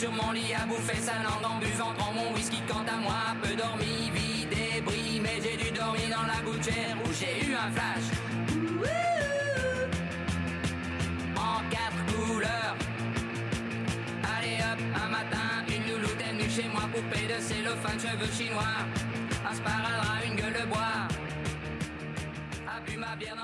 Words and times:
sur 0.00 0.12
mon 0.12 0.32
lit 0.32 0.54
à 0.54 0.64
bouffer 0.66 1.00
sa 1.08 1.16
langue 1.26 1.44
en 1.44 1.58
buvant 1.58 1.92
grand 1.98 2.12
mon 2.14 2.32
whisky. 2.34 2.60
Quant 2.66 2.86
à 2.94 2.98
moi, 3.06 3.20
peu 3.42 3.54
dormi, 3.54 4.10
vie 4.14 4.46
débris, 4.46 5.20
mais 5.20 5.36
j'ai 5.42 5.56
dû 5.62 5.70
dormir 5.78 6.08
dans 6.16 6.26
la 6.32 6.40
gouttière 6.46 6.96
où 7.04 7.08
j'ai 7.20 7.34
eu 7.46 7.52
un 7.54 7.70
flash. 7.76 8.06
En 11.36 11.58
quatre 11.74 12.02
couleurs. 12.10 12.76
Allez 14.34 14.58
hop, 14.68 14.80
un 15.04 15.08
matin, 15.16 15.48
une 15.68 15.84
louloute 15.92 16.20
est 16.26 16.32
venue 16.32 16.50
chez 16.56 16.68
moi, 16.74 16.84
poupée 16.94 17.26
de 17.32 17.38
cellophane, 17.48 18.00
cheveux 18.00 18.32
chinois. 18.38 18.76
Un 19.50 19.54
sparadrap, 19.54 20.24
une 20.26 20.36
gueule 20.36 20.56
de 20.60 20.66
bois. 20.72 21.08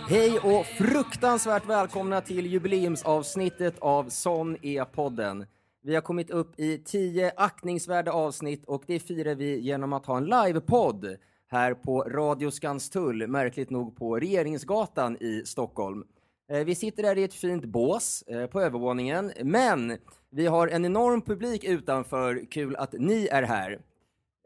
Hej 0.09 0.39
och 0.39 0.67
fruktansvärt 0.67 1.67
välkomna 1.67 2.21
till 2.21 2.47
jubileumsavsnittet 2.47 3.79
av 3.79 4.09
Sån 4.09 4.57
är 4.63 4.85
podden. 4.85 5.47
Vi 5.87 5.95
har 5.95 6.03
kommit 6.03 6.31
upp 6.31 6.61
i 6.61 6.79
tio 6.79 7.33
aktningsvärda 7.37 8.13
avsnitt 8.13 8.65
och 8.65 8.85
det 8.87 8.99
firar 8.99 9.35
vi 9.35 9.59
genom 9.59 9.93
att 9.93 10.07
ha 10.07 10.17
en 10.17 10.25
livepodd 10.25 11.17
här 11.49 11.75
på 11.75 12.03
Radio 12.03 12.51
Skanstull, 12.51 13.29
märkligt 13.29 13.71
nog 13.71 13.97
på 13.97 14.17
Regeringsgatan 14.17 15.17
i 15.21 15.43
Stockholm. 15.45 16.05
Eh, 16.53 16.65
vi 16.65 16.75
sitter 16.75 17.03
där 17.03 17.19
i 17.19 17.25
ett 17.25 17.35
fint 17.35 17.65
bås 17.65 18.23
eh, 18.23 18.47
på 18.47 18.61
övervåningen, 18.61 19.33
men 19.43 19.99
vi 20.31 20.47
har 20.47 20.69
en 20.69 20.85
enorm 20.85 21.23
publik 21.23 21.65
utanför. 21.65 22.51
Kul 22.51 22.77
att 22.77 22.93
ni 22.93 23.27
är 23.27 23.43
här. 23.43 23.73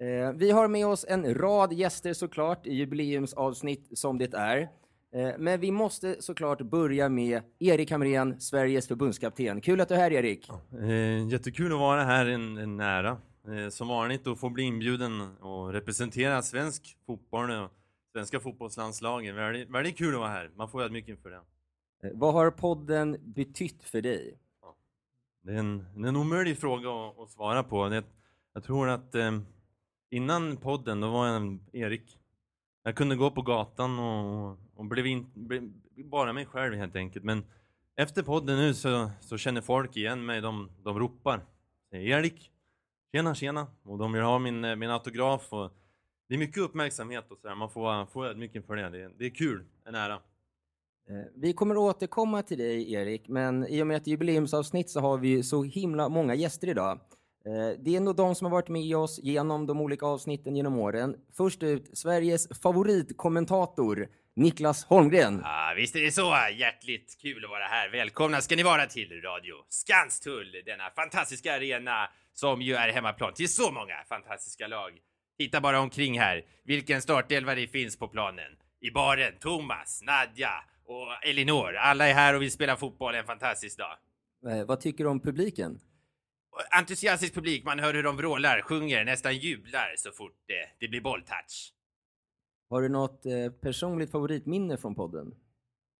Eh, 0.01 0.33
vi 0.33 0.51
har 0.51 0.69
med 0.69 0.87
oss 0.87 1.07
en 1.09 1.35
rad 1.35 1.73
gäster 1.73 2.13
såklart 2.13 2.67
i 2.67 2.75
jubileumsavsnitt 2.75 3.99
som 3.99 4.19
det 4.19 4.35
är. 4.35 4.69
Eh, 5.13 5.33
men 5.39 5.61
vi 5.61 5.71
måste 5.71 6.23
såklart 6.23 6.61
börja 6.61 7.09
med 7.09 7.43
Erik 7.59 7.91
Hamrén, 7.91 8.41
Sveriges 8.41 8.89
förbundskapten. 8.89 9.61
Kul 9.61 9.81
att 9.81 9.89
du 9.89 9.95
är 9.95 9.99
här 9.99 10.13
Erik. 10.13 10.49
Eh, 10.73 11.29
jättekul 11.29 11.73
att 11.73 11.79
vara 11.79 12.05
här, 12.05 12.27
en, 12.27 12.57
en 12.57 12.77
nära. 12.77 13.19
Eh, 13.49 13.69
som 13.69 13.89
vanligt 13.89 14.27
att 14.27 14.41
få 14.41 14.51
bli 14.51 14.63
inbjuden 14.63 15.37
och 15.37 15.73
representera 15.73 16.43
svensk 16.43 16.97
fotboll 17.07 17.51
och 17.51 17.71
svenska 18.13 18.41
fotbollslandslagen. 18.41 19.37
Väldigt, 19.37 19.71
väldigt 19.71 19.99
kul 19.99 20.15
att 20.15 20.21
vara 20.21 20.31
här. 20.31 20.51
Man 20.57 20.69
får 20.69 20.83
ödmjuk 20.83 21.09
inför 21.09 21.31
det. 21.31 21.41
Vad 22.15 22.35
har 22.35 22.51
podden 22.51 23.17
betytt 23.23 23.85
för 23.85 24.03
dig? 24.03 24.39
Det 25.43 25.53
är 25.53 25.57
en, 25.59 25.79
det 25.79 26.05
är 26.05 26.09
en 26.09 26.17
omöjlig 26.17 26.59
fråga 26.59 26.91
att, 26.91 27.19
att 27.19 27.31
svara 27.31 27.63
på. 27.63 27.89
Det, 27.89 28.05
jag 28.55 28.65
tror 28.65 28.89
att 28.89 29.15
innan 30.11 30.57
podden, 30.57 31.01
då 31.01 31.11
var 31.11 31.27
jag 31.27 31.37
en 31.37 31.61
Erik. 31.73 32.19
Jag 32.83 32.97
kunde 32.97 33.17
gå 33.17 33.31
på 33.31 33.43
gatan 33.43 33.99
och, 33.99 34.59
och 34.81 34.87
blev, 34.87 35.07
in, 35.07 35.27
blev 35.35 35.71
bara 36.05 36.33
mig 36.33 36.47
själv 36.47 36.75
helt 36.75 36.97
enkelt. 36.97 37.25
Men 37.25 37.45
efter 37.97 38.23
podden 38.23 38.59
nu 38.59 38.75
så, 38.75 39.11
så 39.21 39.39
känner 39.39 39.61
folk 39.61 39.97
igen 39.97 40.27
mig. 40.27 40.41
De, 40.41 40.71
de 40.83 40.99
ropar. 40.99 41.45
Säger, 41.91 42.19
Erik, 42.19 42.51
tjena 43.13 43.35
tjena. 43.35 43.67
Och 43.83 43.99
de 43.99 44.13
vill 44.13 44.23
ha 44.23 44.39
min, 44.39 44.65
eh, 44.65 44.77
min 44.77 44.91
autograf. 44.91 45.53
Och 45.53 45.71
det 46.29 46.35
är 46.35 46.39
mycket 46.39 46.63
uppmärksamhet 46.63 47.31
och 47.31 47.39
sådär. 47.39 47.55
Man 47.55 47.71
får, 47.71 48.07
får 48.07 48.27
ödmjuk 48.27 48.55
inför 48.55 48.77
det. 48.77 48.89
det. 48.89 49.11
Det 49.19 49.27
är 49.27 49.31
kul, 49.31 49.65
en 49.85 49.95
ära. 49.95 50.15
Eh, 50.15 50.21
vi 51.35 51.53
kommer 51.53 51.77
återkomma 51.77 52.43
till 52.43 52.59
dig 52.59 52.93
Erik, 52.93 53.29
men 53.29 53.67
i 53.67 53.83
och 53.83 53.87
med 53.87 53.97
att 53.97 54.05
det 54.05 54.09
är 54.09 54.13
jubileumsavsnitt 54.13 54.91
så 54.91 55.01
har 55.01 55.19
vi 55.19 55.43
så 55.43 55.63
himla 55.63 56.09
många 56.09 56.35
gäster 56.35 56.69
idag. 56.69 57.01
Eh, 57.45 57.79
det 57.79 57.97
är 57.97 58.01
nog 58.01 58.17
de 58.17 58.35
som 58.35 58.45
har 58.45 58.53
varit 58.53 58.69
med 58.69 58.97
oss 58.97 59.21
genom 59.23 59.67
de 59.67 59.81
olika 59.81 60.07
avsnitten 60.07 60.57
genom 60.57 60.79
åren. 60.79 61.17
Först 61.33 61.63
ut, 61.63 61.99
Sveriges 61.99 62.49
favoritkommentator, 62.63 64.09
Niklas 64.37 64.85
Holmgren. 64.85 65.41
Ja, 65.45 65.73
visst 65.77 65.97
är 65.97 66.03
det 66.03 66.13
så. 66.13 66.37
Hjärtligt 66.53 67.17
kul 67.23 67.45
att 67.45 67.51
vara 67.51 67.65
här. 67.65 67.89
Välkomna 67.91 68.41
ska 68.41 68.57
ni 68.57 68.63
vara 68.63 68.87
till 68.87 69.23
Radio 69.23 69.55
Skanstull, 69.69 70.63
denna 70.67 70.91
fantastiska 70.91 71.55
arena 71.55 72.09
som 72.33 72.63
ju 72.63 72.75
är 72.75 72.89
hemmaplan 72.93 73.35
till 73.35 73.49
så 73.49 73.71
många 73.73 73.95
fantastiska 74.09 74.67
lag. 74.67 74.99
Titta 75.39 75.61
bara 75.61 75.81
omkring 75.81 76.21
här, 76.21 76.43
vilken 76.65 77.03
startelva 77.03 77.55
det 77.55 77.67
finns 77.67 77.99
på 77.99 78.09
planen. 78.09 78.53
I 78.81 78.91
baren, 78.91 79.33
Thomas, 79.41 80.03
Nadja 80.03 80.53
och 80.85 81.25
Elinor. 81.27 81.77
Alla 81.77 82.09
är 82.09 82.15
här 82.15 82.35
och 82.35 82.43
vill 82.43 82.51
spela 82.53 82.77
fotboll 82.77 83.15
en 83.15 83.25
fantastisk 83.25 83.79
dag. 83.79 83.97
Eh, 84.51 84.67
Vad 84.67 84.81
tycker 84.81 85.05
du 85.05 85.11
om 85.11 85.21
publiken? 85.21 85.81
Entusiastisk 86.71 87.35
publik, 87.35 87.65
man 87.65 87.79
hör 87.79 87.95
hur 87.95 88.03
de 88.03 88.17
vrålar, 88.17 88.63
sjunger, 88.63 89.05
nästan 89.05 89.37
jublar 89.37 89.95
så 89.97 90.13
fort 90.13 90.37
det, 90.47 90.69
det 90.81 90.89
blir 90.89 91.01
bolltouch. 91.01 91.73
Har 92.71 92.83
du 92.83 92.89
något 92.89 93.27
eh, 93.27 93.53
personligt 93.61 94.11
favoritminne 94.11 94.77
från 94.77 94.95
podden? 94.95 95.35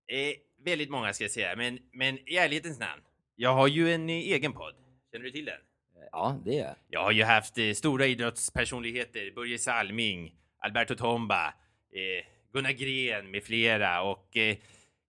Eh, 0.09 0.65
väldigt 0.65 0.91
många 0.91 1.13
ska 1.13 1.25
jag 1.25 1.31
säga, 1.31 1.57
men, 1.57 1.79
men 1.93 2.19
i 2.29 2.37
ärlighetens 2.37 2.79
namn. 2.79 3.03
Jag 3.37 3.55
har 3.55 3.69
ju 3.69 3.93
en 3.93 4.11
eh, 4.11 4.17
egen 4.17 4.53
podd. 4.53 4.75
Känner 5.13 5.25
du 5.25 5.31
till 5.31 5.45
den? 5.45 5.55
Eh, 5.55 6.09
Ja, 6.13 6.41
det 6.45 6.59
är 6.59 6.75
Jag 6.89 7.03
har 7.03 7.13
ju 7.13 7.23
haft 7.23 7.59
eh, 7.59 7.73
stora 7.73 8.07
idrottspersonligheter, 8.07 9.33
Börje 9.35 9.59
Salming, 9.59 10.35
Alberto 10.59 10.95
Tomba, 10.95 11.47
eh, 11.93 12.27
Gunnar 12.53 12.73
Gren 12.73 13.31
med 13.31 13.45
flera 13.45 14.03
och 14.03 14.37
eh, 14.37 14.57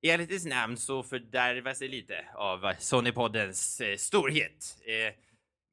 i 0.01 0.09
ärlighetens 0.09 0.45
namn 0.45 0.77
så 0.77 1.03
fördärvas 1.03 1.79
det 1.79 1.87
lite 1.87 2.25
av 2.35 2.73
Sonnypoddens 2.79 3.81
eh, 3.81 3.95
storhet. 3.97 4.77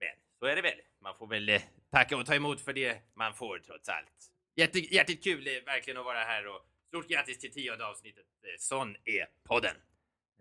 Men 0.00 0.10
så 0.38 0.46
är 0.46 0.56
det 0.56 0.62
väl. 0.62 0.80
Man 1.02 1.14
får 1.14 1.26
väl 1.26 1.58
tacka 1.90 2.16
och 2.16 2.26
ta 2.26 2.34
emot 2.34 2.60
för 2.60 2.72
det 2.72 2.98
man 3.14 3.34
får 3.34 3.58
trots 3.58 3.88
allt. 3.88 4.32
Jätte, 4.58 4.94
hjärtligt 4.94 5.24
kul 5.24 5.44
verkligen 5.66 5.98
att 5.98 6.04
vara 6.04 6.18
här 6.18 6.46
och 6.46 6.60
stort 6.88 7.08
grattis 7.08 7.38
till 7.38 7.52
tionde 7.52 7.86
avsnittet. 7.86 8.24
Eh, 8.42 8.48
sån 8.58 8.96
är 9.04 9.26
podden. 9.44 9.74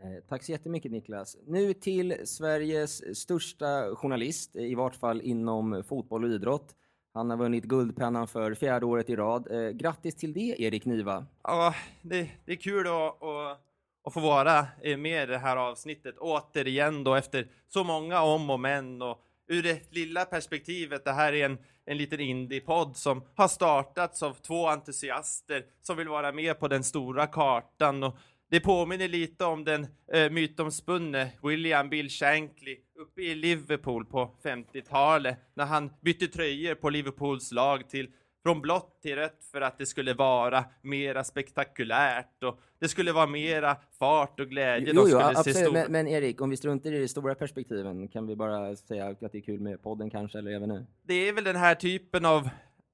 Eh, 0.01 0.23
Tack 0.29 0.43
så 0.43 0.51
jättemycket 0.51 0.91
Niklas. 0.91 1.37
Nu 1.47 1.73
till 1.73 2.27
Sveriges 2.27 3.17
största 3.19 3.95
journalist, 3.95 4.55
i 4.55 4.75
vart 4.75 4.95
fall 4.95 5.21
inom 5.21 5.83
fotboll 5.87 6.23
och 6.23 6.29
idrott. 6.29 6.75
Han 7.13 7.29
har 7.29 7.37
vunnit 7.37 7.63
Guldpennan 7.63 8.27
för 8.27 8.53
fjärde 8.53 8.85
året 8.85 9.09
i 9.09 9.15
rad. 9.15 9.51
Eh, 9.51 9.69
grattis 9.69 10.15
till 10.15 10.33
det, 10.33 10.55
Erik 10.59 10.85
Niva. 10.85 11.25
Ja, 11.43 11.75
det, 12.01 12.29
det 12.45 12.51
är 12.51 12.55
kul 12.55 12.87
att, 12.87 13.23
att, 13.23 13.61
att 14.03 14.13
få 14.13 14.19
vara 14.19 14.67
med 14.97 15.23
i 15.23 15.25
det 15.25 15.37
här 15.37 15.57
avsnittet 15.57 16.17
återigen 16.17 17.03
då 17.03 17.15
efter 17.15 17.47
så 17.67 17.83
många 17.83 18.21
om 18.21 18.49
och 18.49 18.59
men 18.59 19.01
och 19.01 19.23
ur 19.47 19.63
det 19.63 19.93
lilla 19.95 20.25
perspektivet, 20.25 21.05
det 21.05 21.11
här 21.11 21.33
är 21.33 21.45
en, 21.45 21.57
en 21.85 21.97
liten 21.97 22.19
indie-podd 22.19 22.97
som 22.97 23.23
har 23.35 23.47
startats 23.47 24.23
av 24.23 24.33
två 24.33 24.67
entusiaster 24.67 25.63
som 25.81 25.97
vill 25.97 26.07
vara 26.07 26.31
med 26.31 26.59
på 26.59 26.67
den 26.67 26.83
stora 26.83 27.27
kartan. 27.27 28.03
Och 28.03 28.17
det 28.49 28.59
påminner 28.59 29.07
lite 29.07 29.45
om 29.45 29.63
den 29.63 29.87
eh, 30.13 30.29
mytomspunne 30.29 31.31
William 31.43 31.89
Bill 31.89 32.09
Shankly 32.09 32.77
uppe 32.99 33.21
i 33.21 33.35
Liverpool 33.35 34.05
på 34.05 34.35
50-talet 34.43 35.37
när 35.53 35.65
han 35.65 35.91
bytte 36.01 36.27
tröjor 36.27 36.75
på 36.75 36.89
Liverpools 36.89 37.51
lag 37.51 37.89
till 37.89 38.11
från 38.47 38.61
blått 38.61 39.01
till 39.01 39.15
rött 39.15 39.43
för 39.51 39.61
att 39.61 39.77
det 39.77 39.85
skulle 39.85 40.13
vara 40.13 40.65
mera 40.81 41.23
spektakulärt 41.23 42.43
och 42.43 42.59
det 42.79 42.87
skulle 42.87 43.11
vara 43.11 43.27
mera 43.27 43.77
fart 43.99 44.39
och 44.39 44.49
glädje. 44.49 44.93
Jo, 44.95 45.05
jo, 45.07 45.17
absolut. 45.19 45.57
stor- 45.57 45.71
Men, 45.73 45.91
men 45.91 46.07
Erik, 46.07 46.41
om 46.41 46.49
vi 46.49 46.57
struntar 46.57 46.91
i 46.91 46.99
de 47.01 47.07
stora 47.07 47.35
perspektiven, 47.35 48.07
kan 48.07 48.27
vi 48.27 48.35
bara 48.35 48.75
säga 48.75 49.07
att 49.07 49.19
det 49.19 49.35
är 49.37 49.41
kul 49.41 49.59
med 49.59 49.81
podden 49.83 50.09
kanske, 50.09 50.37
eller 50.37 50.51
även 50.51 50.69
nu? 50.69 50.85
Det 51.03 51.13
är 51.13 51.33
väl 51.33 51.43
den 51.43 51.55
här 51.55 51.75
typen 51.75 52.25
av 52.25 52.49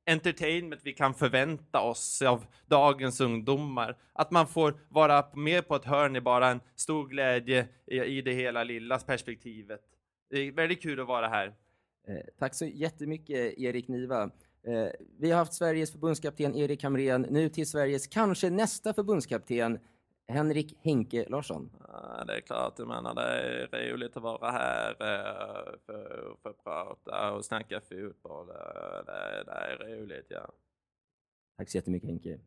entertainment 0.09 0.81
vi 0.83 0.93
kan 0.93 1.13
förvänta 1.13 1.81
oss 1.81 2.21
av 2.21 2.45
dagens 2.65 3.21
ungdomar. 3.21 3.97
Att 4.13 4.31
man 4.31 4.47
får 4.47 4.73
vara 4.89 5.25
med 5.33 5.67
på 5.67 5.75
ett 5.75 5.85
hörn 5.85 6.15
är 6.15 6.21
bara 6.21 6.47
en 6.47 6.59
stor 6.75 7.07
glädje 7.07 7.67
i, 7.87 7.97
i 7.99 8.21
det 8.21 8.33
hela 8.33 8.63
lilla 8.63 8.97
perspektivet. 8.99 9.81
Det 10.29 10.37
är 10.39 10.51
väldigt 10.51 10.81
kul 10.81 10.99
att 10.99 11.07
vara 11.07 11.27
här. 11.27 11.53
Eh, 12.07 12.15
tack 12.39 12.55
så 12.55 12.65
jättemycket, 12.65 13.57
Erik 13.59 13.87
Niva. 13.87 14.29
Eh, 14.67 14.87
vi 15.19 15.31
har 15.31 15.37
haft 15.37 15.53
Sveriges 15.53 15.91
förbundskapten 15.91 16.55
Erik 16.55 16.83
Hamrén, 16.83 17.21
nu 17.21 17.49
till 17.49 17.67
Sveriges 17.67 18.07
kanske 18.07 18.49
nästa 18.49 18.93
förbundskapten, 18.93 19.79
Henrik 20.27 20.77
Henke 20.81 21.25
Larsson. 21.29 21.69
Ja, 21.87 22.23
det 22.27 22.35
är 22.35 22.41
klart, 22.41 22.73
jag 22.77 22.87
menar 22.87 23.15
det 23.15 23.77
är 23.77 23.91
roligt 23.93 24.17
att 24.17 24.23
vara 24.23 24.51
här 24.51 24.89
eh, 24.89 25.75
för, 25.85 26.35
för 26.41 26.49
att 26.49 26.63
prata 26.63 27.31
och 27.31 27.45
snacka 27.45 27.81
fotboll. 27.81 28.49
Eh, 28.49 28.55
Det, 29.05 29.43
det 29.45 29.51
är 29.51 29.97
roligt, 29.97 30.25
ja. 30.29 30.51
Tack 31.57 31.69
så 31.69 31.77
jättemycket 31.77 32.09
Henke. 32.09 32.39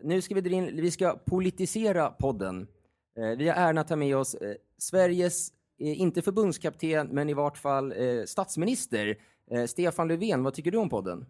Nu 0.00 0.22
ska 0.22 0.34
vi 0.34 0.50
in, 0.50 0.76
vi 0.76 0.90
ska 0.90 1.16
politisera 1.16 2.10
podden. 2.10 2.68
Vi 3.14 3.48
har 3.48 3.56
äran 3.56 3.78
att 3.78 3.88
ta 3.88 3.96
med 3.96 4.16
oss 4.16 4.36
Sveriges, 4.78 5.52
inte 5.78 6.22
förbundskapten, 6.22 7.08
men 7.08 7.28
i 7.28 7.34
vart 7.34 7.58
fall 7.58 7.94
statsminister, 8.26 9.18
eh, 9.50 9.64
Stefan 9.64 10.08
Löfven. 10.08 10.42
Vad 10.42 10.54
tycker 10.54 10.70
du 10.70 10.78
om 10.78 10.88
podden? 10.88 11.26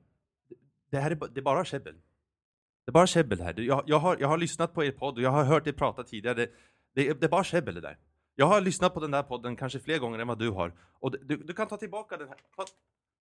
Det 0.91 0.99
här 0.99 1.11
är, 1.11 1.15
det 1.15 1.41
är 1.41 1.43
bara 1.43 1.65
käbbel. 1.65 1.95
Det 2.85 2.91
är 2.91 2.93
bara 2.93 3.07
käbbel 3.07 3.41
här. 3.41 3.61
Jag, 3.61 3.83
jag, 3.87 3.99
har, 3.99 4.17
jag 4.21 4.29
har 4.29 4.39
lyssnat 4.39 4.75
på 4.75 4.85
er 4.85 4.93
podd 4.93 5.17
och 5.17 5.23
jag 5.23 5.31
har 5.31 5.45
hört 5.45 5.67
er 5.67 5.73
prata 5.73 6.05
tidigare. 6.05 6.35
Det, 6.35 6.51
det, 6.95 7.09
är- 7.09 7.15
det 7.15 7.27
är 7.27 7.31
bara 7.31 7.45
käbbel 7.45 7.75
det 7.75 7.81
där. 7.81 7.99
Jag 8.35 8.47
har 8.47 8.61
lyssnat 8.61 8.95
på 8.95 9.01
den 9.01 9.11
där 9.11 9.23
podden 9.23 9.57
kanske 9.57 9.79
fler 9.81 9.99
gånger 9.99 10.19
än 10.19 10.29
vad 10.29 10.39
du 10.39 10.51
har. 10.51 10.73
Och 10.81 11.11
du, 11.11 11.37
du 11.37 11.53
kan 11.53 11.67
ta 11.69 11.77
tillbaka 11.77 12.17
den 12.17 12.29
här, 12.29 12.37
ta, 12.57 12.65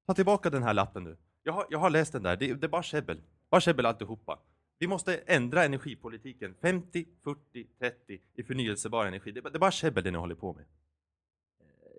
ta 0.08 0.14
tillbaka 0.14 0.50
den 0.50 0.64
här 0.64 0.74
lappen 0.74 1.04
nu. 1.04 1.18
Jag 1.44 1.54
har, 1.54 1.66
jag 1.70 1.80
har 1.80 1.90
läst 1.90 2.12
den 2.14 2.24
där. 2.24 2.36
Det, 2.38 2.54
det 2.54 2.66
är 2.68 2.70
bara 2.70 2.84
käbbel. 2.84 3.22
Bara 3.50 3.62
käbbel 3.62 3.86
alltihopa. 3.86 4.40
Vi 4.80 4.88
måste 4.88 5.18
ändra 5.18 5.64
energipolitiken. 5.66 6.56
50, 6.62 7.06
40, 7.24 7.68
30 7.80 8.20
i 8.34 8.44
förnyelsebar 8.44 9.06
energi. 9.06 9.32
Det, 9.32 9.42
det 9.42 9.56
är 9.56 9.60
bara 9.60 9.72
käbbel 9.72 10.04
det 10.04 10.12
ni 10.12 10.18
håller 10.18 10.36
på 10.36 10.54
med. 10.54 10.66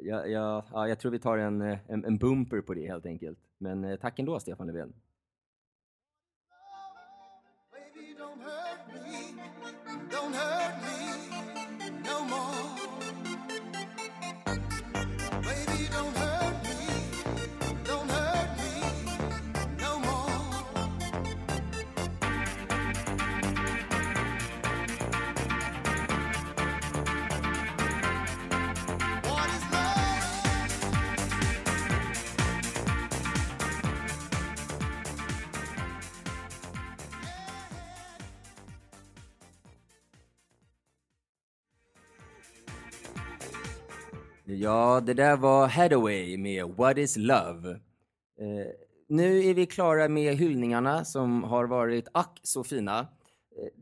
Jag, 0.00 0.30
jag, 0.30 0.64
ja, 0.72 0.88
jag 0.88 0.98
tror 0.98 1.12
vi 1.12 1.18
tar 1.18 1.38
en, 1.38 1.62
eh, 1.62 1.78
en, 1.88 2.04
en 2.04 2.18
bumper 2.18 2.60
på 2.60 2.74
det 2.74 2.86
helt 2.86 3.06
enkelt. 3.06 3.38
Men 3.58 3.84
eh, 3.84 3.96
tack 3.96 4.18
ändå 4.18 4.40
Stefan 4.40 4.66
Löfven. 4.66 4.92
Baby, 7.72 8.14
don't 8.18 8.42
hurt 8.42 8.86
me. 8.92 9.42
Don't 10.10 10.34
hurt 10.34 10.82
me 10.82 11.05
Ja, 44.48 45.00
det 45.06 45.14
där 45.14 45.36
var 45.36 45.68
Hathaway 45.68 46.38
med 46.38 46.64
What 46.64 46.98
is 46.98 47.16
Love. 47.16 47.70
Eh, 48.40 48.66
nu 49.08 49.44
är 49.44 49.54
vi 49.54 49.66
klara 49.66 50.08
med 50.08 50.34
hyllningarna 50.36 51.04
som 51.04 51.44
har 51.44 51.64
varit 51.64 52.08
ack 52.12 52.40
så 52.42 52.64
fina. 52.64 52.98
Eh, 53.00 53.04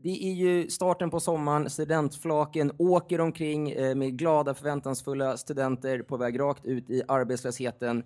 Det 0.03 0.09
är 0.09 0.33
ju 0.33 0.69
starten 0.69 1.09
på 1.09 1.19
sommaren, 1.19 1.69
studentflaken 1.69 2.71
åker 2.77 3.21
omkring 3.21 3.71
eh, 3.71 3.95
med 3.95 4.17
glada 4.17 4.53
förväntansfulla 4.53 5.37
studenter 5.37 6.01
på 6.01 6.17
väg 6.17 6.39
rakt 6.39 6.65
ut 6.65 6.89
i 6.89 7.01
arbetslösheten. 7.07 8.03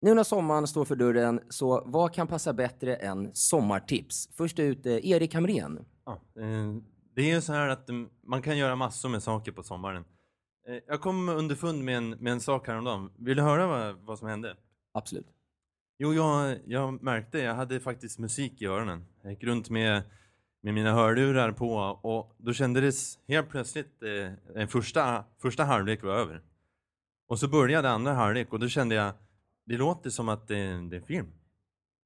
Nu 0.00 0.14
när 0.14 0.24
sommaren 0.24 0.66
står 0.66 0.84
för 0.84 0.96
dörren, 0.96 1.40
så 1.48 1.82
vad 1.86 2.14
kan 2.14 2.26
passa 2.26 2.52
bättre 2.52 2.96
än 2.96 3.30
sommartips? 3.34 4.28
Först 4.36 4.58
ut 4.58 4.86
eh, 4.86 5.10
Erik 5.10 5.34
Hamrén. 5.34 5.84
Ja, 6.06 6.12
eh, 6.12 6.76
det 7.14 7.22
är 7.30 7.34
ju 7.34 7.40
så 7.40 7.52
här 7.52 7.68
att 7.68 7.88
mm, 7.88 8.08
man 8.26 8.42
kan 8.42 8.58
göra 8.58 8.76
massor 8.76 9.08
med 9.08 9.22
saker 9.22 9.52
på 9.52 9.62
sommaren. 9.62 10.04
Eh, 10.68 10.78
Jag 10.86 11.00
kom 11.00 11.28
underfund 11.28 11.84
med 11.84 11.96
en, 11.96 12.10
med 12.10 12.32
en 12.32 12.40
sak 12.40 12.66
häromdagen. 12.66 13.10
Vill 13.16 13.36
du 13.36 13.42
höra 13.42 13.66
vad, 13.66 13.96
vad 13.96 14.18
som 14.18 14.28
hände? 14.28 14.56
Absolut. 14.92 15.26
Jo, 15.98 16.14
jag, 16.14 16.58
jag 16.66 17.02
märkte, 17.02 17.38
jag 17.38 17.54
hade 17.54 17.80
faktiskt 17.80 18.18
musik 18.18 18.62
i 18.62 18.66
öronen. 18.66 19.04
Jag 19.22 19.32
gick 19.32 19.44
runt 19.44 19.70
med, 19.70 20.02
med 20.60 20.74
mina 20.74 20.92
hörlurar 20.92 21.52
på 21.52 21.74
och 22.02 22.34
då 22.38 22.52
kändes 22.52 23.18
helt 23.28 23.48
plötsligt 23.48 24.02
eh, 24.02 24.32
den 24.54 24.68
första, 24.68 25.24
första 25.38 25.64
halvlek 25.64 26.02
var 26.02 26.14
över. 26.14 26.42
Och 27.28 27.38
så 27.38 27.48
började 27.48 27.90
andra 27.90 28.12
halvlek 28.12 28.52
och 28.52 28.60
då 28.60 28.68
kände 28.68 28.94
jag, 28.94 29.12
det 29.66 29.76
låter 29.76 30.10
som 30.10 30.28
att 30.28 30.48
det, 30.48 30.54
det 30.54 30.96
är 30.96 31.00
en 31.00 31.06
film. 31.06 31.26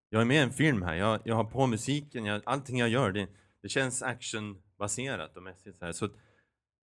Jag 0.09 0.21
är 0.21 0.27
med 0.27 0.37
i 0.37 0.41
en 0.41 0.53
film 0.53 0.83
här, 0.83 0.95
jag, 0.95 1.21
jag 1.25 1.35
har 1.35 1.45
på 1.45 1.67
musiken, 1.67 2.25
jag, 2.25 2.43
allting 2.45 2.79
jag 2.79 2.89
gör, 2.89 3.13
det, 3.13 3.29
det 3.63 3.69
känns 3.69 4.03
actionbaserat 4.03 5.37
och 5.37 5.43
mässigt 5.43 5.79
så 5.79 5.85
här. 5.85 5.93
Så 5.93 6.09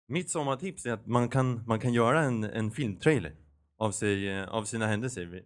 mitt 0.06 0.30
sommartips 0.30 0.86
är 0.86 0.92
att 0.92 1.06
man 1.06 1.28
kan, 1.28 1.62
man 1.66 1.80
kan 1.80 1.92
göra 1.92 2.20
en, 2.22 2.44
en 2.44 2.70
filmtrailer 2.70 3.34
av, 3.78 3.90
sig, 3.92 4.28
eh, 4.28 4.48
av 4.48 4.64
sina 4.64 4.86
händelser. 4.86 5.42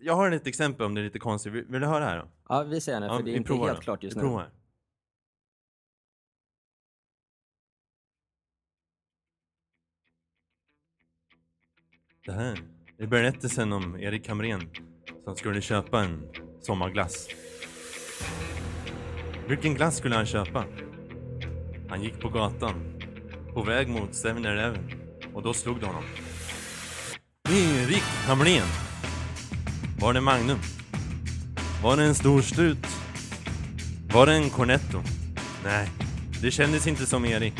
Jag 0.00 0.16
har 0.16 0.30
ett 0.30 0.46
exempel 0.46 0.86
om 0.86 0.94
det 0.94 1.00
är 1.00 1.04
lite 1.04 1.18
konstigt. 1.18 1.52
Vill, 1.52 1.64
vill 1.64 1.80
du 1.80 1.86
höra 1.86 2.04
här 2.04 2.18
då? 2.18 2.28
Ja, 2.48 2.62
vi 2.62 2.80
ser 2.80 2.92
gärna, 2.92 3.16
för 3.16 3.22
det 3.24 3.30
är 3.30 3.36
inte 3.36 3.54
helt 3.54 3.76
då. 3.76 3.82
klart 3.82 4.02
just 4.02 4.16
Vi 4.16 4.20
nu. 4.20 4.26
provar. 4.26 4.50
Det 12.26 12.32
här 12.32 12.58
är 12.98 13.06
berättelsen 13.06 13.72
om 13.72 13.96
Erik 14.00 14.28
Hamrén 14.28 14.70
som 15.24 15.36
skulle 15.36 15.60
köpa 15.60 16.00
en 16.00 16.28
sommarglass. 16.60 17.28
Vilken 19.48 19.74
glass 19.74 19.96
skulle 19.96 20.14
han 20.14 20.26
köpa? 20.26 20.64
Han 21.88 22.02
gick 22.02 22.20
på 22.20 22.28
gatan, 22.28 22.99
på 23.54 23.62
väg 23.62 23.88
mot 23.88 24.10
7-Eleven 24.10 24.90
och 25.34 25.42
då 25.42 25.54
slog 25.54 25.80
det 25.80 25.86
honom. 25.86 26.04
Erik 27.48 28.02
Hamrén! 28.26 28.66
Var 30.00 30.12
det 30.12 30.20
Magnum? 30.20 30.58
Var 31.82 31.96
det 31.96 32.02
en 32.02 32.14
stor 32.14 32.42
strut? 32.42 32.86
Var 34.12 34.26
det 34.26 34.32
en 34.32 34.50
Cornetto? 34.50 35.02
Nej, 35.64 35.88
det 36.42 36.50
kändes 36.50 36.86
inte 36.86 37.06
som 37.06 37.24
Erik. 37.24 37.54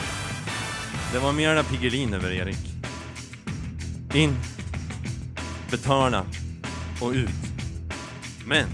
Det 1.12 1.18
var 1.18 1.32
mera 1.32 1.62
Piggelin 1.62 2.14
över 2.14 2.32
Erik. 2.32 2.56
In, 4.14 4.36
betala 5.70 6.24
och 7.00 7.10
ut. 7.10 7.30
Men, 8.46 8.68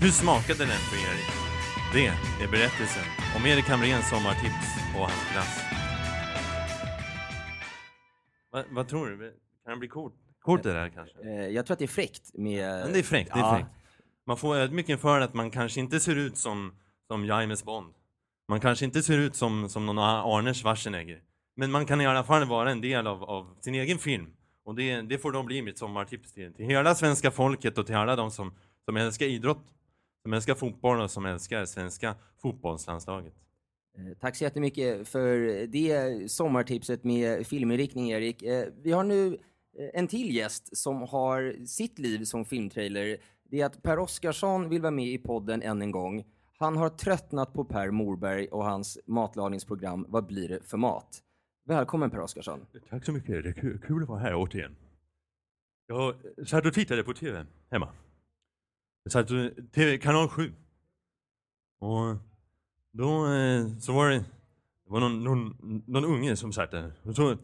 hur 0.00 0.10
smakade 0.10 0.58
den 0.58 0.68
för 0.68 0.96
Erik? 0.96 1.26
Det 1.92 2.06
är 2.44 2.48
berättelsen 2.50 3.04
om 3.36 3.46
Erik 3.46 3.64
Hamréns 3.64 4.10
sommartips 4.10 4.77
och 4.94 5.00
hans 5.00 5.32
glass. 5.32 5.60
Va, 8.52 8.64
vad 8.70 8.88
tror 8.88 9.06
du? 9.06 9.34
Kan 9.64 9.72
det 9.72 9.78
bli 9.78 9.88
coolt? 9.88 10.14
Coolt 10.40 10.62
det 10.62 10.72
där 10.72 10.88
kanske? 10.88 11.18
Eh, 11.28 11.46
Jag 11.48 11.66
tror 11.66 11.72
att 11.72 11.78
det 11.78 11.84
är 11.84 11.86
fräckt 11.88 12.30
med... 12.34 12.82
Men 12.84 12.92
det 12.92 12.98
är 12.98 13.02
fräckt, 13.02 13.34
det 13.34 13.38
är 13.40 13.42
Ja, 13.44 13.56
fräckt. 13.56 13.68
Man 14.26 14.36
får 14.36 14.56
ödmjuken 14.56 14.98
för 14.98 15.20
att 15.20 15.34
man 15.34 15.50
kanske 15.50 15.80
inte 15.80 16.00
ser 16.00 16.16
ut 16.16 16.36
som, 16.36 16.74
som 17.06 17.24
James 17.26 17.64
Bond. 17.64 17.94
Man 18.48 18.60
kanske 18.60 18.84
inte 18.84 19.02
ser 19.02 19.18
ut 19.18 19.36
som, 19.36 19.68
som 19.68 19.86
någon 19.86 19.98
Arne 19.98 20.54
Schwarzenegger. 20.54 21.22
Men 21.56 21.70
man 21.70 21.86
kan 21.86 22.00
i 22.00 22.06
alla 22.06 22.24
fall 22.24 22.44
vara 22.44 22.70
en 22.70 22.80
del 22.80 23.06
av, 23.06 23.24
av 23.24 23.56
sin 23.60 23.74
egen 23.74 23.98
film. 23.98 24.32
Och 24.64 24.74
det, 24.74 25.02
det 25.02 25.18
får 25.18 25.32
då 25.32 25.42
bli 25.42 25.62
mitt 25.62 25.78
sommartips 25.78 26.32
till, 26.32 26.54
till 26.54 26.64
hela 26.64 26.94
svenska 26.94 27.30
folket 27.30 27.78
och 27.78 27.86
till 27.86 27.94
alla 27.94 28.16
de 28.16 28.30
som, 28.30 28.54
som 28.84 28.96
älskar 28.96 29.26
idrott, 29.26 29.64
som 30.22 30.32
älskar 30.32 30.54
fotboll 30.54 31.00
och 31.00 31.10
som 31.10 31.26
älskar 31.26 31.64
svenska 31.64 32.14
fotbollslandslaget. 32.42 33.34
Eh, 33.98 34.14
tack 34.20 34.36
så 34.36 34.44
jättemycket 34.44 35.08
för 35.08 35.66
det 35.66 36.30
sommartipset 36.30 37.04
med 37.04 37.46
filminriktning, 37.46 38.10
Erik. 38.10 38.42
Eh, 38.42 38.68
vi 38.82 38.92
har 38.92 39.04
nu 39.04 39.34
eh, 39.78 39.90
en 39.94 40.08
till 40.08 40.34
gäst 40.34 40.76
som 40.76 41.02
har 41.02 41.66
sitt 41.66 41.98
liv 41.98 42.24
som 42.24 42.44
filmtrailer. 42.44 43.16
Det 43.50 43.60
är 43.60 43.66
att 43.66 43.82
Per 43.82 43.98
Oscarsson 43.98 44.68
vill 44.68 44.82
vara 44.82 44.90
med 44.90 45.08
i 45.08 45.18
podden 45.18 45.62
än 45.62 45.82
en 45.82 45.90
gång. 45.90 46.24
Han 46.58 46.76
har 46.76 46.88
tröttnat 46.88 47.52
på 47.52 47.64
Per 47.64 47.90
Morberg 47.90 48.48
och 48.48 48.64
hans 48.64 48.98
matlagningsprogram 49.06 50.06
Vad 50.08 50.26
blir 50.26 50.48
det 50.48 50.62
för 50.62 50.76
mat? 50.76 51.22
Välkommen 51.64 52.10
Per 52.10 52.20
Oscarsson. 52.20 52.66
Tack 52.90 53.04
så 53.04 53.12
mycket, 53.12 53.44
det 53.44 53.48
är 53.48 53.80
kul, 53.80 54.02
att 54.02 54.08
vara 54.08 54.18
här 54.18 54.34
återigen. 54.34 54.76
Jag 55.86 56.14
satt 56.46 56.66
och 56.66 56.74
tittade 56.74 57.04
på 57.04 57.14
TV 57.14 57.46
hemma. 57.70 57.88
Jag 59.02 59.12
satt 59.12 59.30
och, 59.30 59.72
TV, 59.72 59.98
kanal 59.98 60.28
7. 60.28 60.52
Och 61.78 62.16
då 62.92 63.26
eh, 63.32 63.66
så 63.78 63.92
var 63.92 64.10
det, 64.10 64.16
det 64.84 64.90
var 64.90 65.00
någon, 65.00 65.24
någon, 65.24 65.56
någon 65.86 66.04
unge 66.04 66.36
som 66.36 66.52
satt 66.52 66.70
där. 66.70 66.92
Och 67.04 67.16
så 67.16 67.30
eh, 67.30 67.36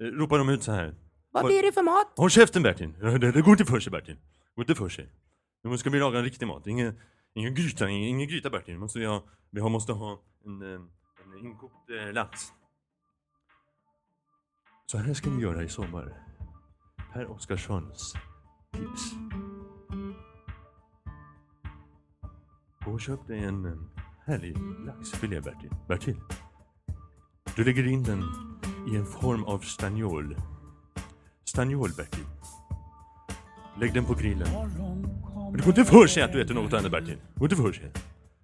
ropade 0.00 0.40
de 0.40 0.48
ut 0.48 0.62
så 0.62 0.72
här. 0.72 0.94
Vad 1.30 1.46
blir 1.46 1.62
det 1.62 1.72
för 1.72 1.82
mat? 1.82 2.12
Håll 2.16 2.30
käften 2.30 2.62
Bertil! 2.62 2.92
Det, 3.00 3.32
det 3.32 3.42
går 3.42 3.52
inte 3.52 3.64
för 3.64 3.80
sig 3.80 3.90
Bertil. 3.90 4.14
Det 4.14 4.54
går 4.54 4.62
inte 4.62 4.74
för 4.74 4.88
sig. 4.88 5.12
Nu 5.62 5.78
ska 5.78 5.90
vi 5.90 5.98
laga 5.98 6.18
en 6.18 6.24
riktig 6.24 6.46
mat. 6.46 6.66
Ingen, 6.66 7.00
ingen 7.34 7.54
gryta, 7.54 7.88
ingen, 7.88 8.08
ingen 8.08 8.28
gryta 8.28 8.50
Bertil. 8.50 8.78
Måste 8.78 8.98
vi, 8.98 9.04
ha, 9.04 9.24
vi 9.50 9.60
måste 9.60 9.92
ha 9.92 10.22
en, 10.44 10.62
eh, 10.62 10.80
en 11.24 11.46
inkokt 11.46 11.90
eh, 11.90 12.12
lax. 12.12 12.40
Så 14.86 14.98
här 14.98 15.14
ska 15.14 15.30
ni 15.30 15.42
göra 15.42 15.62
i 15.62 15.68
sommar. 15.68 16.22
Per 17.12 17.30
Oskarssons 17.30 18.14
tips. 18.72 19.12
Gå 22.84 22.90
och 22.92 23.00
köp 23.00 23.26
dig 23.26 23.44
en 23.44 23.64
eh, 23.64 23.97
härlig 24.28 24.56
laxfilé 24.86 25.40
Bertil. 25.40 25.70
Bertil. 25.88 26.16
Du 27.56 27.64
lägger 27.64 27.86
in 27.86 28.02
den 28.02 28.22
i 28.92 28.96
en 28.96 29.06
form 29.06 29.44
av 29.44 29.58
stagnol. 29.58 30.36
Stagnol 31.44 31.90
Bertil. 31.96 32.24
Lägg 33.80 33.94
den 33.94 34.04
på 34.04 34.14
grillen. 34.14 34.48
Men 35.34 35.52
det 35.52 35.58
går 35.58 35.68
inte 35.68 35.84
för 35.84 36.06
sig 36.06 36.22
att 36.22 36.32
du 36.32 36.42
äter 36.42 36.54
något 36.54 36.72
annat 36.72 36.90
Bertil. 36.90 37.18
Det 37.34 37.40
går 37.40 37.52
inte 37.52 37.62
för 37.62 37.72
sig. 37.72 37.92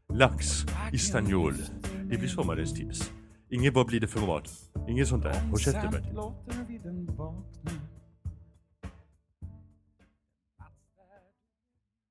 Lax 0.09 0.47
i 0.93 0.99
stagnol. 0.99 1.55
Det 2.05 2.19
blir 2.19 2.29
sommarens 2.29 2.75
tips. 2.75 3.13
Inget 3.51 3.75
vad 3.75 3.87
blir 3.87 4.01
det 4.01 4.09
för 4.09 4.21
mat. 4.21 4.51
Inget 4.89 5.09
sånt 5.09 5.23
där. 5.23 5.41
Håll 5.41 5.59
käften 5.59 5.91
Bertil. 5.91 6.19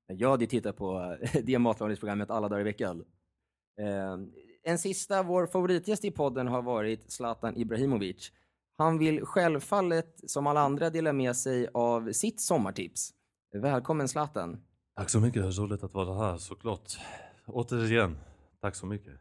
Jag 0.06 0.30
hade 0.30 0.46
tittat 0.46 0.76
på 0.76 1.16
det 1.42 1.58
matlagningsprogrammet 1.58 2.30
alla 2.30 2.48
dagar 2.48 2.60
i 2.60 2.64
veckan. 2.64 3.04
Eh, 3.80 4.18
En 4.66 4.78
sista, 4.78 5.22
vår 5.22 5.46
favoritgäst 5.46 6.04
i 6.04 6.10
podden 6.10 6.46
har 6.48 6.62
varit 6.62 7.12
Zlatan 7.12 7.56
Ibrahimovic. 7.56 8.32
Han 8.76 8.98
vill 8.98 9.24
självfallet, 9.24 10.20
som 10.30 10.46
alla 10.46 10.60
andra, 10.60 10.90
dela 10.90 11.12
med 11.12 11.36
sig 11.36 11.68
av 11.74 12.12
sitt 12.12 12.40
sommartips. 12.40 13.10
Välkommen 13.52 14.08
Zlatan. 14.08 14.60
Tack 14.96 15.10
så 15.10 15.20
mycket. 15.20 15.58
Roligt 15.58 15.82
att 15.84 15.94
vara 15.94 16.26
här 16.30 16.36
såklart. 16.36 16.92
Återigen. 17.46 18.16
Tack 18.60 18.74
så 18.74 18.86
mycket. 18.86 19.12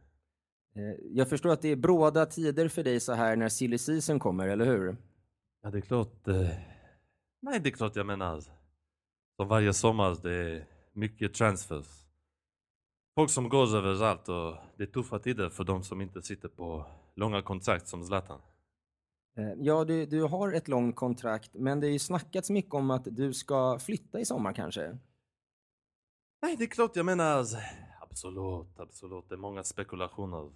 Eh, 0.75 1.05
Jag 1.11 1.29
förstår 1.29 1.49
att 1.49 1.61
det 1.61 1.69
är 1.71 1.75
bråda 1.75 2.25
tider 2.25 2.67
för 2.67 2.83
dig 2.83 2.99
så 2.99 3.13
här 3.13 3.35
när 3.35 3.49
silly 3.49 3.77
season 3.77 4.19
kommer, 4.19 4.47
eller 4.47 4.65
hur? 4.65 4.97
Ja, 5.63 5.69
det 5.71 5.77
är 5.77 5.81
klart. 5.81 6.27
Eh, 6.27 6.47
Nej, 7.41 7.59
det 7.59 7.69
är 7.69 7.71
klart 7.71 7.95
jag 7.95 8.05
menar. 8.05 8.41
Som 9.35 9.47
varje 9.47 9.73
sommar, 9.73 10.17
det 10.23 10.33
är 10.35 10.65
mycket 10.93 11.33
transfers. 11.33 12.02
Folk 13.15 13.29
som 13.29 13.49
går 13.49 13.75
överallt 13.75 14.29
och 14.29 14.55
det 14.77 14.83
är 14.83 14.87
tuffa 14.87 15.19
tider 15.19 15.49
för 15.49 15.63
de 15.63 15.83
som 15.83 16.01
inte 16.01 16.21
sitter 16.21 16.47
på 16.49 16.85
långa 17.15 17.41
kontrakt 17.41 17.87
som 17.87 18.03
Zlatan. 18.05 18.41
Eh, 19.37 19.53
Ja, 19.57 19.83
du, 19.85 20.05
du 20.05 20.23
har 20.23 20.53
ett 20.53 20.67
långt 20.67 20.95
kontrakt, 20.95 21.51
men 21.53 21.79
det 21.79 21.87
har 21.87 21.91
ju 21.91 21.99
snackats 21.99 22.49
mycket 22.49 22.73
om 22.73 22.91
att 22.91 23.07
du 23.11 23.33
ska 23.33 23.79
flytta 23.79 24.19
i 24.19 24.25
sommar 24.25 24.53
kanske. 24.53 24.97
Nej, 26.41 26.55
det 26.57 26.63
är 26.63 26.67
klart 26.67 26.95
jag 26.95 27.05
menar. 27.05 27.45
Absolut, 28.01 28.79
absolut. 28.79 29.29
Det 29.29 29.35
är 29.35 29.39
många 29.39 29.63
spekulationer. 29.63 30.51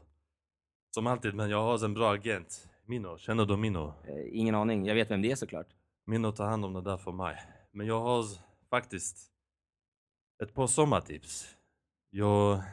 Som 0.95 1.07
alltid, 1.07 1.35
men 1.35 1.49
jag 1.49 1.63
har 1.63 1.85
en 1.85 1.93
bra 1.93 2.13
agent. 2.13 2.69
Mino, 2.85 3.17
känner 3.17 3.45
du 3.45 3.57
Mino? 3.57 3.93
Eh, 4.07 4.39
Ingen 4.39 4.55
aning, 4.55 4.85
jag 4.85 4.95
vet 4.95 5.11
vem 5.11 5.21
det 5.21 5.31
är 5.31 5.35
såklart. 5.35 5.67
Mino 6.05 6.31
tar 6.31 6.45
hand 6.47 6.65
om 6.65 6.73
det 6.73 6.81
där 6.81 6.97
för 6.97 7.11
mig. 7.11 7.35
Men 7.71 7.87
jag 7.87 7.99
har 8.01 8.23
faktiskt 8.69 9.31
ett 10.43 10.53
par 10.53 10.67
sommartips. 10.67 11.56
Jag 12.17 12.63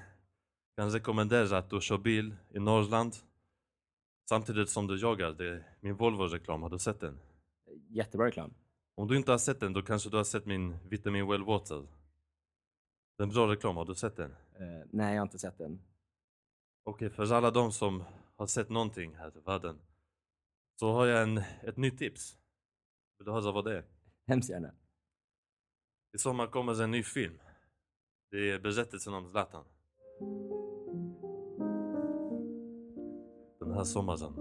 kan 0.76 0.90
rekommendera 0.90 1.58
att 1.58 1.70
du 1.70 1.80
kör 1.80 1.98
bil 1.98 2.36
i 2.50 2.60
Norrland 2.60 3.14
samtidigt 4.28 4.68
som 4.68 4.86
du 4.86 4.96
joggar. 4.96 5.32
Det 5.32 5.48
är 5.48 5.76
min 5.80 5.96
Volvo-reklam, 5.96 6.62
har 6.62 6.70
du 6.70 6.78
sett 6.78 7.00
den? 7.00 7.20
Jättebra 7.88 8.26
reklam. 8.26 8.54
Om 8.94 9.08
du 9.08 9.16
inte 9.16 9.30
har 9.30 9.38
sett 9.38 9.60
den, 9.60 9.72
då 9.72 9.82
kanske 9.82 10.10
du 10.10 10.16
har 10.16 10.24
sett 10.24 10.46
min 10.46 10.76
Vitamin 10.88 11.28
Well 11.28 11.44
Water. 11.44 11.86
Det 13.16 13.22
är 13.22 13.22
en 13.22 13.28
bra 13.28 13.52
reklam, 13.52 13.76
har 13.76 13.84
du 13.84 13.94
sett 13.94 14.16
den? 14.16 14.30
Eh, 14.30 14.86
nej, 14.90 15.14
jag 15.14 15.20
har 15.20 15.26
inte 15.26 15.38
sett 15.38 15.58
den. 15.58 15.80
Okej, 16.84 17.10
för 17.10 17.32
alla 17.32 17.50
de 17.50 17.72
som 17.72 18.04
har 18.36 18.46
sett 18.46 18.68
någonting 18.68 19.16
här 19.16 19.36
i 19.36 19.40
världen 19.40 19.78
så 20.80 20.92
har 20.92 21.06
jag 21.06 21.22
en, 21.22 21.38
ett 21.62 21.76
nytt 21.76 21.98
tips. 21.98 22.38
Vill 23.18 23.24
du 23.26 23.32
höra 23.32 23.52
vad 23.52 23.64
det 23.64 23.76
är? 23.76 23.84
Hemskt 24.26 24.50
gärna. 24.50 24.74
I 26.14 26.18
sommar 26.18 26.46
kommer 26.46 26.82
en 26.82 26.90
ny 26.90 27.02
film. 27.02 27.38
Det 28.34 28.50
är 28.50 28.58
berättelsen 28.58 29.14
om 29.14 29.26
Zlatan. 29.30 29.64
Den 33.60 33.72
här 33.72 33.84
sommaren, 33.84 34.32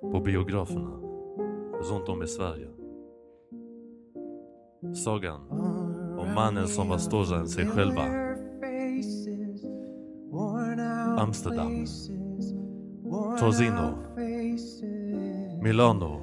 på 0.00 0.20
biograferna 0.20 0.90
runt 1.90 2.08
om 2.08 2.22
i 2.22 2.26
Sverige. 2.26 2.68
Sagan 5.04 5.40
om 6.18 6.34
mannen 6.34 6.68
som 6.68 6.88
var 6.88 6.98
större 6.98 7.38
än 7.38 7.48
sig 7.48 7.66
själva. 7.66 8.02
Amsterdam. 11.18 11.86
Torino. 13.38 13.94
Milano. 15.62 16.20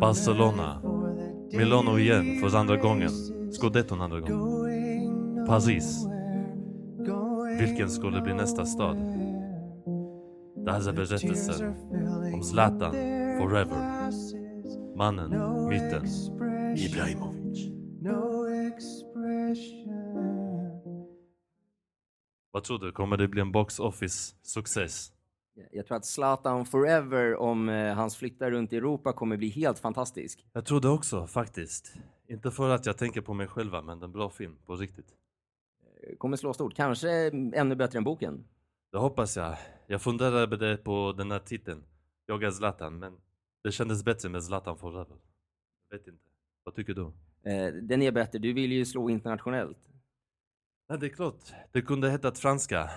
Barcelona. 0.00 0.82
Milano 1.52 1.98
igen 1.98 2.40
för 2.40 2.58
andra 2.58 2.76
gången. 2.76 3.10
Scudetton 3.52 4.00
andra 4.00 4.20
gången. 4.20 4.63
Paris. 5.46 6.06
Vilken 7.58 7.90
skulle 7.90 8.20
bli 8.20 8.34
nästa 8.34 8.66
stad? 8.66 8.96
Det 10.64 10.72
här 10.72 10.88
är 10.88 10.92
berättelsen 10.92 11.74
om 12.34 12.42
Zlatan 12.42 12.92
forever. 13.38 14.10
Mannen, 14.96 15.30
myten, 15.68 16.06
Ibrahimovic. 16.76 17.68
Vad 22.50 22.64
tror 22.64 22.78
du? 22.78 22.92
Kommer 22.92 23.16
det 23.16 23.28
bli 23.28 23.40
en 23.40 23.52
box 23.52 23.78
office 23.78 24.34
success? 24.42 25.12
Jag 25.70 25.86
tror 25.86 25.96
att 25.96 26.06
Zlatan 26.06 26.66
Forever, 26.66 27.36
om 27.36 27.68
eh, 27.68 27.94
hans 27.94 28.16
flyttar 28.16 28.50
runt 28.50 28.72
i 28.72 28.76
Europa, 28.76 29.12
kommer 29.12 29.36
bli 29.36 29.48
helt 29.48 29.78
fantastisk. 29.78 30.46
Jag 30.52 30.66
tror 30.66 30.80
det 30.80 30.88
också 30.88 31.26
faktiskt. 31.26 31.94
Inte 32.28 32.50
för 32.50 32.70
att 32.70 32.86
jag 32.86 32.98
tänker 32.98 33.20
på 33.20 33.34
mig 33.34 33.46
själva, 33.46 33.82
men 33.82 34.02
en 34.02 34.12
bra 34.12 34.30
film 34.30 34.56
på 34.66 34.76
riktigt. 34.76 35.06
Kommer 36.18 36.36
slå 36.36 36.52
stort. 36.54 36.74
Kanske 36.74 37.10
ännu 37.54 37.74
bättre 37.74 37.98
än 37.98 38.04
boken. 38.04 38.44
Det 38.92 38.98
hoppas 38.98 39.36
jag. 39.36 39.56
Jag 39.86 40.02
funderade 40.02 40.76
på 40.76 41.14
den 41.16 41.30
här 41.30 41.38
titeln, 41.38 41.84
Jag 42.26 42.42
är 42.44 42.50
Zlatan, 42.50 42.98
men 42.98 43.12
det 43.62 43.72
kändes 43.72 44.04
bättre 44.04 44.28
med 44.28 44.44
Zlatan 44.44 44.76
forever. 44.78 45.16
Jag 45.90 45.98
vet 45.98 46.06
inte. 46.06 46.22
Vad 46.64 46.74
tycker 46.74 46.94
du? 46.94 47.02
Eh, 47.50 47.72
Den 47.74 48.02
är 48.02 48.12
bättre. 48.12 48.38
Du 48.38 48.52
vill 48.52 48.72
ju 48.72 48.84
slå 48.84 49.10
internationellt. 49.10 49.78
Nej, 50.88 50.98
det 50.98 51.06
är 51.06 51.10
klart. 51.10 51.52
Det 51.72 51.82
kunde 51.82 52.10
hetat 52.10 52.38
franska. 52.38 52.90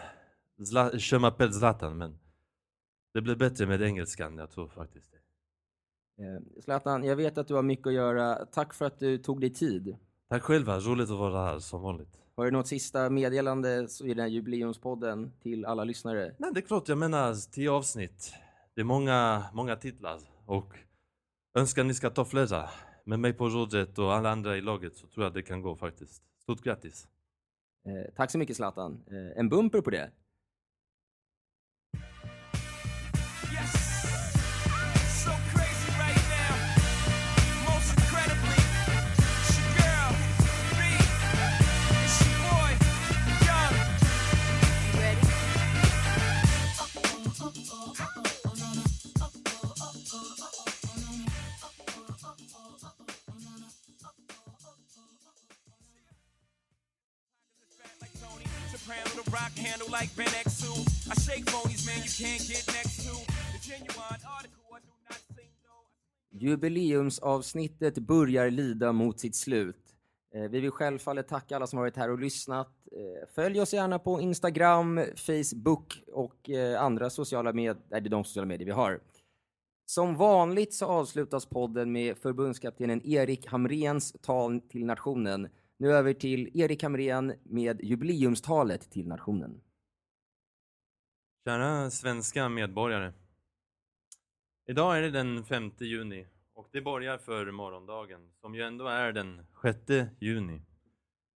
Zla- 0.59 0.91
Je 0.93 1.17
m'appelle 1.17 1.51
Zlatan, 1.51 1.97
men 1.97 2.19
det 3.13 3.21
blev 3.21 3.37
bättre 3.37 3.65
med 3.65 3.81
engelskan, 3.81 4.37
jag 4.37 4.51
tror 4.51 4.67
faktiskt 4.67 5.11
det. 5.11 6.23
Eh, 6.23 6.61
Zlatan, 6.63 7.03
jag 7.03 7.15
vet 7.15 7.37
att 7.37 7.47
du 7.47 7.53
har 7.53 7.63
mycket 7.63 7.87
att 7.87 7.93
göra. 7.93 8.45
Tack 8.45 8.73
för 8.73 8.85
att 8.85 8.99
du 8.99 9.17
tog 9.17 9.41
dig 9.41 9.49
tid. 9.53 9.97
Tack 10.29 10.43
själva, 10.43 10.79
roligt 10.79 11.09
att 11.09 11.17
vara 11.17 11.45
här 11.45 11.59
som 11.59 11.81
vanligt. 11.81 12.19
Har 12.38 12.46
du 12.46 12.51
något 12.51 12.67
sista 12.67 13.10
meddelande 13.10 13.88
så 13.88 14.06
i 14.06 14.10
den 14.10 14.20
här 14.20 14.27
jubileumspodden 14.27 15.32
till 15.41 15.65
alla 15.65 15.84
lyssnare? 15.84 16.36
Nej, 16.38 16.51
det 16.53 16.60
är 16.60 16.62
klart, 16.62 16.88
jag 16.88 16.98
menar 16.98 17.51
tio 17.51 17.72
avsnitt. 17.72 18.34
Det 18.75 18.82
är 18.82 18.86
många, 18.86 19.46
många 19.53 19.75
titlar 19.75 20.20
och 20.46 20.74
önskar 21.58 21.84
ni 21.84 21.94
ska 21.94 22.10
ta 22.10 22.25
flera. 22.25 22.70
Med 23.06 23.20
mig 23.20 23.34
på 23.34 23.50
rådet 23.50 24.00
och 24.00 24.13
alla 24.13 24.29
andra 24.29 24.58
i 24.58 24.62
laget 24.62 24.96
så 24.96 25.08
tror 25.08 25.25
jag 25.25 25.34
det 25.34 25.41
kan 25.41 25.62
gå 25.62 25.75
faktiskt. 25.75 26.24
Stort 26.44 26.62
grattis! 26.62 27.08
Eh, 27.86 28.13
tack 28.15 28.32
så 28.32 28.38
mycket 28.38 28.56
Zlatan. 28.56 29.03
Eh, 29.08 29.39
en 29.39 29.50
bumper 29.50 29.82
på 29.82 29.89
det. 29.89 30.12
Rock 58.88 59.58
handle 59.58 59.88
like 60.00 60.15
Ben 60.15 60.27
X2. 60.46 60.63
I 61.12 61.15
shake 61.20 61.46
phonies, 61.46 61.86
man, 61.86 61.98
you 61.98 62.12
can't 62.25 62.48
get 62.48 62.65
next 62.67 63.03
to. 63.06 63.13
The 63.53 63.60
genuine 63.70 64.22
article, 64.38 64.63
I 64.72 64.79
do 64.79 64.94
not 65.10 65.20
sing. 65.36 65.50
Jubileumsavsnittet 66.32 67.98
börjar 67.98 68.50
lida 68.51 68.91
mot 68.91 69.20
sitt 69.20 69.36
slut. 69.36 69.75
Eh, 70.36 70.41
vi 70.41 70.60
vill 70.60 70.72
självfallet 70.72 71.27
tacka 71.27 71.56
alla 71.56 71.67
som 71.67 71.79
varit 71.79 71.98
här 71.98 72.12
och 72.12 72.20
lyssnat. 72.20 72.67
Eh, 72.91 73.29
följ 73.36 73.62
oss 73.62 73.74
gärna 73.74 74.00
på 74.00 74.22
Instagram, 74.22 75.01
Facebook 75.15 76.03
och 76.08 76.50
eh, 76.50 76.82
andra 76.82 77.10
sociala 77.10 77.53
medier. 77.53 77.77
Det 77.89 77.96
är 77.96 78.01
de 78.01 78.24
sociala 78.24 78.48
medier 78.48 78.65
vi 78.65 78.72
har. 78.72 79.00
Som 79.86 80.15
vanligt 80.15 80.74
så 80.74 80.86
avslutas 80.86 81.46
podden 81.46 81.91
med 81.91 82.17
förbundskaptenen 82.17 83.01
Erik 83.06 83.48
Hamrens 83.48 84.13
tal 84.22 84.62
till 84.62 84.86
nationen. 84.86 85.50
Nu 85.79 85.91
över 85.91 86.13
till 86.13 86.50
Erik 86.53 86.84
Hamrén 86.84 87.34
med 87.43 87.84
jubileumstalet 87.84 88.91
till 88.91 89.07
nationen. 89.07 89.62
Kära 91.46 91.91
svenska 91.91 92.50
medborgare. 92.50 93.13
Idag 94.69 94.98
är 94.98 95.01
det 95.01 95.12
den 95.12 95.46
5 95.46 95.72
juni 95.79 96.27
och 96.53 96.69
det 96.72 96.81
borgar 96.81 97.17
för 97.17 97.51
morgondagen 97.51 98.22
som 98.41 98.55
ju 98.55 98.63
ändå 98.63 98.88
är 98.88 99.12
den 99.12 99.46
6 99.62 99.79
juni. 100.19 100.62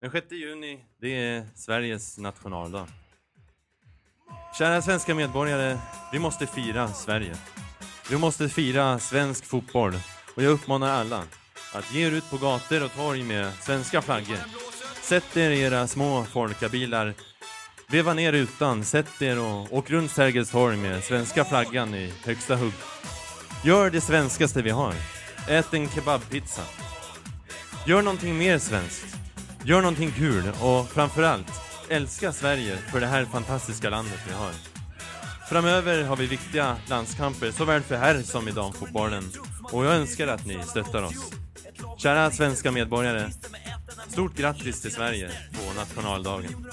Den 0.02 0.12
6 0.12 0.32
juni, 0.32 0.86
det 0.98 1.08
är 1.08 1.46
Sveriges 1.56 2.18
nationaldag. 2.18 2.88
Kära 4.58 4.82
svenska 4.82 5.16
medborgare, 5.16 5.78
vi 6.12 6.20
måste 6.20 6.48
fira 6.48 6.88
Sverige. 6.88 7.36
Vi 8.10 8.18
måste 8.18 8.50
fira 8.50 9.00
svensk 9.00 9.46
fotboll 9.46 9.94
och 10.36 10.44
jag 10.44 10.52
uppmanar 10.52 10.90
alla 10.90 11.24
att 11.72 11.94
ge 11.94 12.08
er 12.08 12.12
ut 12.12 12.30
på 12.30 12.38
gator 12.38 12.84
och 12.84 12.94
torg 12.94 13.24
med 13.24 13.52
svenska 13.62 14.02
flaggor. 14.02 14.38
Sätt 15.02 15.38
er 15.38 15.52
i 15.52 15.62
era 15.62 15.88
små 15.88 16.24
folkabilar 16.24 17.14
Veva 17.92 18.14
ner 18.14 18.32
rutan, 18.32 18.84
sätt 18.86 19.22
er 19.22 19.40
och 19.40 19.74
åk 19.74 19.90
runt 19.90 20.12
Sergels 20.12 20.52
torg 20.52 20.78
med 20.78 21.04
svenska 21.04 21.46
flaggan 21.46 21.96
i 21.96 22.14
högsta 22.26 22.56
hugg. 22.56 22.74
Gör 23.64 23.90
det 23.90 24.02
svenskaste 24.02 24.62
vi 24.62 24.70
har. 24.70 24.94
Ät 25.50 25.74
en 25.74 25.90
kebabpizza. 25.90 26.62
Gör 27.88 28.02
någonting 28.02 28.38
mer 28.38 28.58
svenskt. 28.58 29.18
Gör 29.64 29.82
någonting 29.82 30.12
kul 30.12 30.44
och 30.62 30.90
framförallt, 30.90 31.52
älska 31.90 32.32
Sverige 32.32 32.78
för 32.78 33.00
det 33.00 33.08
här 33.08 33.26
fantastiska 33.26 33.90
landet 33.90 34.20
vi 34.28 34.34
har. 34.34 34.52
Framöver 35.50 36.04
har 36.04 36.16
vi 36.16 36.26
viktiga 36.26 36.78
landskamper 36.90 37.52
såväl 37.52 37.82
för 37.82 37.96
herr 37.96 38.22
som 38.22 38.48
i 38.48 38.52
damfotbollen 38.52 39.32
och 39.64 39.86
jag 39.86 39.96
önskar 39.96 40.28
att 40.28 40.46
ni 40.46 40.64
stöttar 40.64 41.04
oss. 41.04 41.41
Kära 42.02 42.32
svenska 42.32 42.72
medborgare. 42.72 43.32
Stort 44.08 44.36
grattis 44.36 44.82
till 44.82 44.92
Sverige 44.92 45.32
på 45.52 45.80
nationaldagen. 45.80 46.66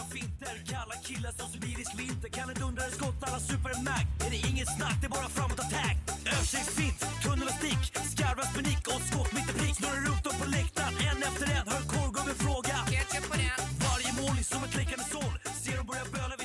Som 14.42 14.64
ett 14.64 14.76
läckande 14.76 15.04
såll 15.12 15.38
Ser 15.62 15.80
och 15.80 15.86
börjar 15.86 16.04
böla 16.12 16.37